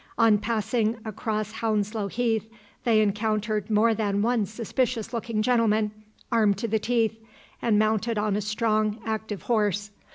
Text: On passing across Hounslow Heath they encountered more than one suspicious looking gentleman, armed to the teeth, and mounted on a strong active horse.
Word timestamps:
On 0.17 0.39
passing 0.39 0.97
across 1.05 1.51
Hounslow 1.51 2.07
Heath 2.07 2.49
they 2.85 3.01
encountered 3.01 3.69
more 3.69 3.93
than 3.93 4.23
one 4.23 4.47
suspicious 4.47 5.13
looking 5.13 5.43
gentleman, 5.43 5.91
armed 6.31 6.57
to 6.57 6.67
the 6.67 6.79
teeth, 6.79 7.19
and 7.61 7.77
mounted 7.77 8.17
on 8.17 8.35
a 8.35 8.41
strong 8.41 8.99
active 9.05 9.43
horse. 9.43 9.91